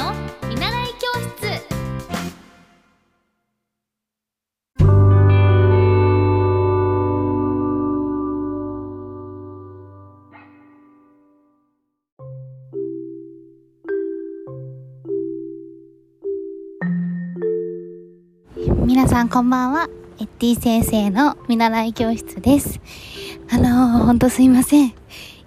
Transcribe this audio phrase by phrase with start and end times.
[0.00, 0.14] の
[0.48, 1.60] 見習い教室。
[18.86, 19.88] 皆さんこんばんは。
[20.18, 22.80] エッティ先生の見習い教室です。
[23.50, 24.99] あのー、ほんとすいません。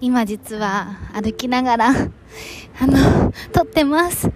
[0.04, 1.88] 今実は歩きながら
[2.78, 4.30] あの撮ってます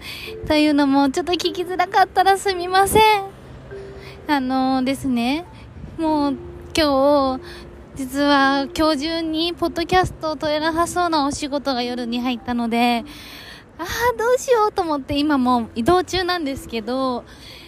[0.46, 3.02] というのもちょっと聞きづらかったらすみません
[4.28, 5.44] あの、ですね
[5.98, 6.36] もう
[6.74, 7.40] 今日
[7.96, 13.04] 実は今日中にポッドキャストを撮れなさそうなお仕事が夜に入ったので
[13.78, 17.24] ああどうしようと思って今もう移動中なんですけど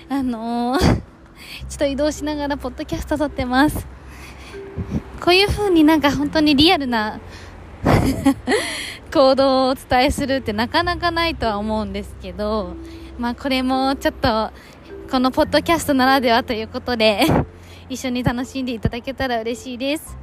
[0.08, 0.78] あのー、
[1.68, 3.86] ちょっと移動しながらポッドキャスト撮ってます。
[5.20, 7.20] こういう風になんか本当にリアルな
[9.12, 12.74] 行動をお伝えするってなかなかないとは思うんですけど、
[13.18, 14.50] まあこれもちょっと
[15.10, 17.26] このポッドキャストならではということで
[17.88, 20.16] 一緒に楽しんでいただけたら嬉しいです。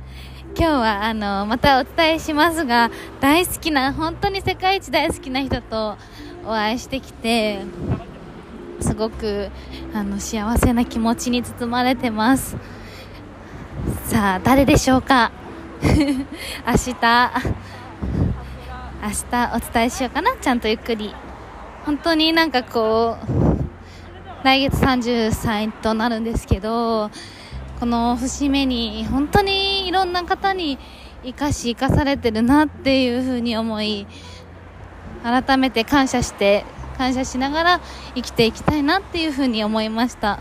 [0.57, 5.97] 今日はあのまたお伝えしますが大好きな本当に世界一大好きな人と
[6.45, 7.59] お会いしてきて
[8.80, 9.49] すごく
[9.93, 12.55] あの幸せな気持ちに包まれてます
[14.05, 15.31] さあ誰でしょうか？
[15.81, 16.95] 明日。
[19.00, 20.36] 明日お伝えしようかな。
[20.38, 21.14] ちゃんとゆっくり。
[21.86, 27.09] 本当になんかこう来月30歳となるんですけど
[27.80, 30.78] この節目に本当にいろんな方に
[31.23, 34.05] 生かし生かされてるなっていうふうに思い
[35.23, 36.66] 改めて感謝して
[36.98, 37.81] 感謝しながら
[38.16, 40.39] 生きていきたいなっていうふうに思いました。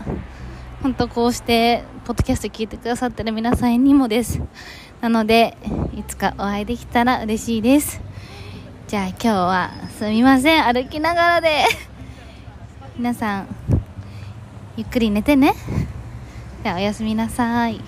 [0.81, 4.41] 本当こうしてポッドキャスト聞いてくださってる皆さんにもです。
[5.01, 5.57] なので
[5.93, 7.99] いつかお会いできたら嬉しいです。
[8.87, 10.63] じゃあ今日はすみません。
[10.63, 11.65] 歩きながらで。
[12.95, 13.47] 皆さん
[14.77, 15.53] ゆっくり寝てね。
[16.63, 17.81] じゃあおやすみなさい。